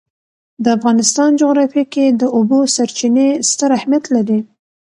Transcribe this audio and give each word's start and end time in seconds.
د 0.63 0.65
افغانستان 0.77 1.29
جغرافیه 1.41 1.85
کې 1.93 2.05
د 2.09 2.23
اوبو 2.35 2.59
سرچینې 2.75 3.27
ستر 3.49 3.69
اهمیت 3.77 4.05
لري. 4.15 4.39